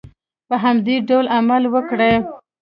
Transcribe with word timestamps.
په 0.47 0.55
همدې 0.63 0.95
ډول 1.07 1.25
عمل 1.37 1.63
وکړئ. 1.73 2.15